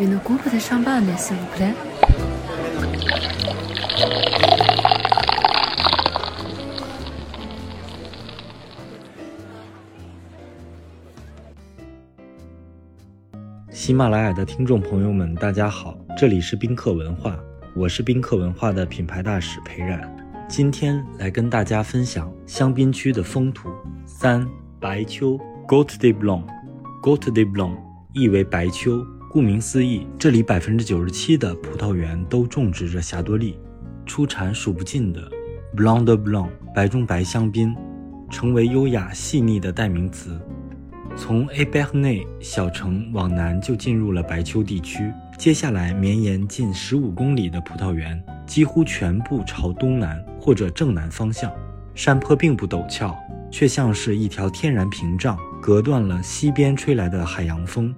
[0.00, 1.74] Une coupe de champagne, s'il vous plaît.
[13.70, 17.38] 喜马拉雅的听众朋友们，大家好，这里是宾客文化，
[17.76, 20.00] 我是宾客文化的品牌大使裴冉，
[20.48, 23.68] 今天来跟大家分享香槟区的风土。
[24.06, 24.48] 三
[24.80, 25.36] 白丘
[25.66, 26.44] g o t de Blanc。
[27.02, 27.76] g o t de Blanc
[28.14, 33.56] 意为白丘，顾名思义，这里百分之九十七的葡萄园都种植着霞多丽，
[34.04, 35.22] 出产数不尽的
[35.76, 37.72] Blanc de Blanc 白中白香槟，
[38.28, 40.36] 成为优雅细腻的代名词。
[41.14, 51.52] 从 a b e r n e 小城往南就进入了白丘地区，接下来绵延近十五公里的葡萄园几乎全部朝东南或者正南方向，
[51.94, 53.16] 山坡并不陡峭，
[53.48, 57.94] 却像是一条天然屏障，隔断了西边吹来的海洋风。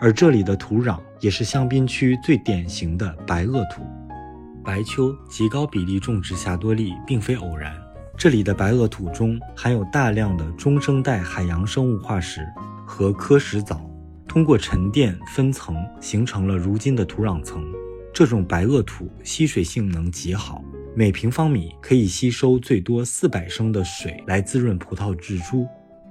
[0.00, 3.82] 而这里的土壤也是香槟区最典型的白垩土。
[4.64, 7.72] 白丘极高比例种植霞多丽，并非偶然。
[8.18, 12.40] 这里的白垩土中含有大量的中生代海洋生物化石
[12.86, 13.80] 和科石藻，
[14.26, 17.62] 通过沉淀分层形成了如今的土壤层。
[18.12, 25.66] 这种白垩土吸水性能极好，每平方米可以吸收最多四百升的水来滋润葡萄植株，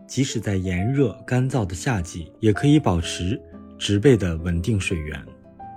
[0.08, 3.41] 即使在炎热干燥的夏季，也可以保持
[3.86, 5.23] 植被的稳定水源。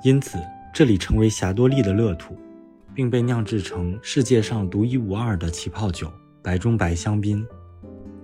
[0.03, 0.39] 因此，
[0.73, 2.35] 这里成为霞多丽的乐土。
[2.95, 6.11] 并被酿制成世界上独一无二的起泡酒——
[6.43, 7.47] 白中白香槟。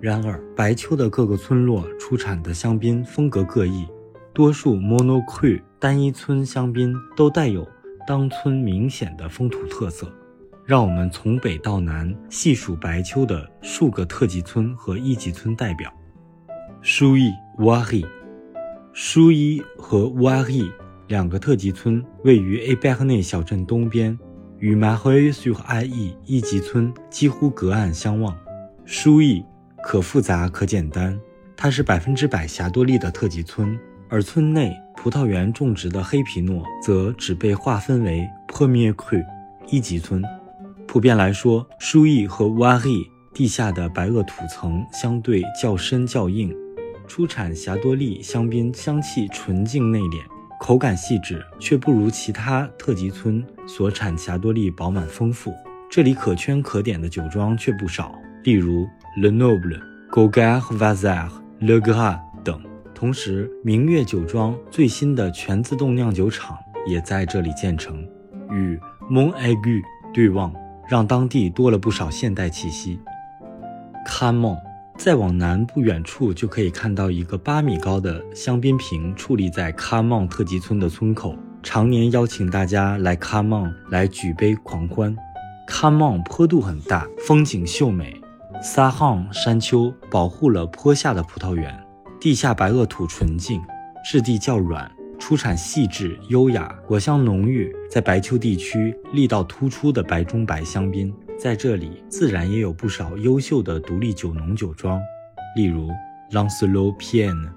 [0.00, 3.86] 然而，白丘的各个村落出产的香槟风格各异，
[4.32, 7.64] 多数 Monocru 单一村香槟都带有
[8.04, 10.12] 当村明显的风土特色。
[10.64, 15.88] 让我们从北到南细数白丘的数个特级村和一级村代表：
[16.82, 18.04] 舒伊、瓦里。
[18.96, 20.70] 舒伊和瓦里
[21.08, 24.16] 两个特级村位于 a b e r n e 小镇东边。
[24.60, 28.34] 与马赫伊苏和埃伊一级村几乎隔岸相望。
[28.84, 29.44] 舒伊
[29.82, 31.18] 可复杂可简单，
[31.56, 33.76] 它是百分之百霞多丽的特级村，
[34.08, 39.16] 而村内葡萄园种植的黑皮诺则只被划分为坡米克
[39.66, 40.22] 一级村。
[40.86, 43.04] 普遍来说，舒伊和瓦利
[43.34, 46.54] 地下的白垩土层相对较深较硬，
[47.06, 50.22] 出产霞多丽香槟香气纯净内敛。
[50.60, 55.52] 口感细致，却不如其他特级村所产霞多丽饱满丰富。
[55.90, 58.86] 这里可圈可点的酒庄却不少，例如
[59.20, 59.78] Le Noble、
[60.10, 61.28] g o g a r Vazar、
[61.60, 62.60] Le g r a 等。
[62.94, 68.02] 同时，明月酒庄最新的全自动酿酒厂也在这里建成，
[68.50, 68.78] 与
[69.10, 69.82] Mon Aigu
[70.14, 70.54] 对望，
[70.88, 72.98] 让当地多了不少现代气息。
[74.06, 74.58] c a m o n
[74.96, 85.14] 再往南不远处，就可以看到一个八米高的香槟瓶矗立在卡曼特级村的村口，常年邀请大家来卡曼来举杯狂欢。
[85.66, 88.18] 卡曼坡度很大，风景秀美，
[88.62, 91.76] 撒汉山丘保护了坡下的葡萄园，
[92.20, 93.60] 地下白垩土纯净，
[94.04, 101.12] 质地较软，出产细致优雅，果香浓郁，在白丘地区力道突出的白中白香槟。
[101.36, 105.00] 在这里，自然也有不少优秀的独立酒农酒庄，
[105.56, 105.90] 例如
[106.30, 107.48] Lancelot Pienne、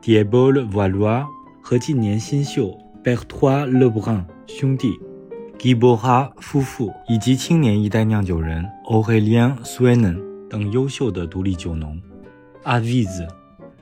[0.00, 1.24] d i e b o l Valois
[1.62, 4.98] 和近年新秀 Bertrand Lebrun 兄弟、
[5.58, 12.00] g i b o h a 夫妇，以及青年一代酿酒人 Aurélien s w e n e n 等优秀的独立酒农。
[12.64, 13.28] Aviz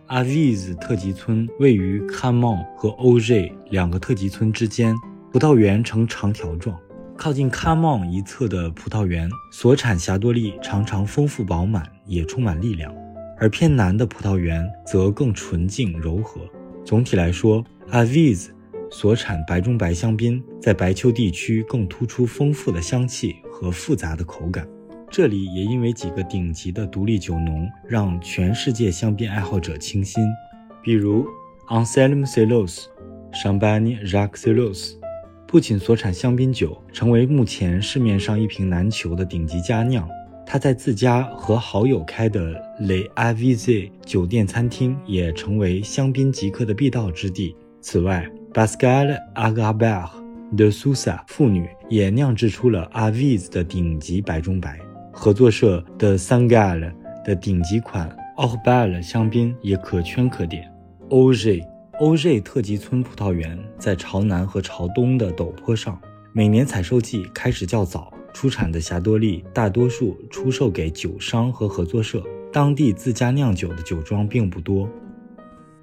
[0.08, 4.94] Aviz 特级村位于 c a m o n 和 Auger 两个特级村之间，
[5.32, 6.78] 葡萄园呈长条状。
[7.16, 12.92] 靠近卡曼一侧的葡萄园所产霞多丽常常丰富饱满，也充满力量；
[13.38, 16.42] 而偏南的葡萄园则更纯净柔和。
[16.84, 18.48] 总体来说，Aviz
[18.90, 24.68] 所产白中白香槟在白丘地区更突出丰富的香气和复杂的口感。
[25.10, 30.22] 这里也因为几个顶级的独立酒农，让全世界香槟爱好者倾心，
[30.82, 31.26] 比如
[31.68, 32.84] Anselm Celos、
[33.32, 34.92] Champagne Jacques Celos。
[35.46, 40.08] 不仅所产香槟酒成为目前市面上一瓶难求的顶级佳酿，
[40.44, 47.54] 他在自家和好友开的 Le Aviz 酒店餐厅也成为香槟极客的必到之地。
[47.80, 50.10] 此外，Bascal Agabert
[50.56, 54.80] de Sousa 父女也酿制出了 Aviz 的顶级白中白，
[55.12, 56.92] 合作社的 Sangal
[57.24, 60.68] 的顶级款 Orbal 香槟也可圈可点。
[61.08, 61.62] o g
[61.98, 65.98] 欧瑞特级村葡萄园在朝南和朝东的陡坡上，
[66.30, 72.22] 每年采收季开始较早，出产的霞多丽大多数出售给酒商和合作社，
[72.52, 74.86] 当地自家酿酒的酒庄并不多。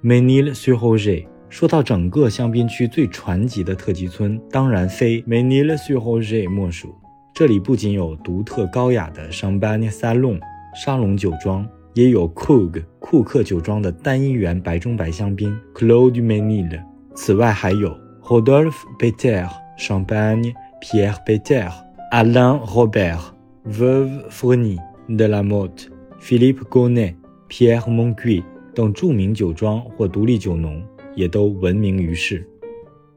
[0.04, 6.94] Menil sur Roger 说到整个香槟区最传奇的特级村，当然非 Menil-sur-Orge 莫属。
[7.34, 10.38] 这里不仅有独特高雅的 Champagne Salon
[10.76, 16.80] 沙龙酒庄，也有 Coug 库克酒庄的单一园白中白香槟 Claude Menil。
[17.14, 19.48] 此外还有 Rodolphe Peter
[19.78, 20.52] Champagne
[20.82, 21.70] Pierre Peter
[22.12, 23.20] Alain Robert
[23.64, 25.88] Veuve Fourny de la Motte
[26.20, 27.14] Philippe Gonnet
[27.48, 28.42] Pierre Monguy
[28.74, 30.82] 等著名酒庄或独立酒农。
[31.16, 32.44] 也都闻名于世。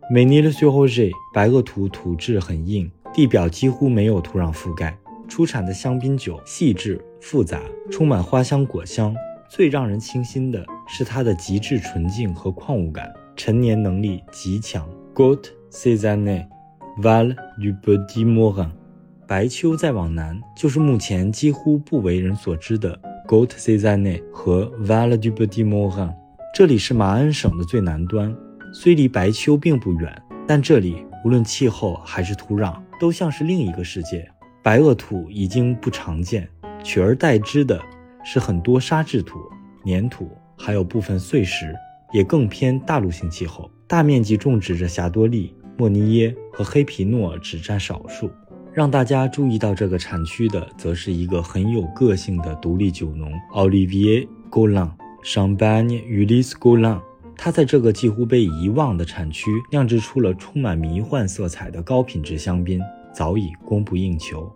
[0.07, 4.95] 美尼勒苏霍热白垩土土质很硬，地表几乎没有土壤覆盖，
[5.27, 7.61] 出产的香槟酒细致复杂，
[7.91, 9.15] 充满花香果香。
[9.49, 14.85] 最让人倾心的是它的极致纯净和矿物感，陈年能力极强。
[15.15, 16.45] Got c e z a n e
[17.01, 18.69] Val du Petit Morin，
[19.25, 26.13] 白丘再往南就是目前几乎不为人所知的 Got c e z a n e 和 Val du Petit Morin。
[26.53, 28.35] 这里是马恩省的最南端，
[28.73, 34.29] 虽离白丘并不远，但这里无论气候还是土壤，都像是另一个世界。
[34.61, 36.49] 白垩土已经不常见，
[36.87, 37.83] 取而代之的
[38.23, 39.37] 是很多沙质土、
[39.85, 41.75] 粘土，还有部分碎石，
[42.13, 43.69] 也更偏大陆性气候。
[43.87, 48.31] 大面积种植着霞多丽、莫尼耶和黑皮诺只占少数。
[48.73, 54.91] 让大家注意到这个产区的，则是一个很有个性的独立酒农 Olivier Golan。
[55.25, 57.01] Champagne Ulysse Golan，
[57.35, 62.79] 他在这个几乎被遗忘的产区酿制出了充满迷幻色彩的高品质香槟，
[63.13, 64.49] 早已供不应求。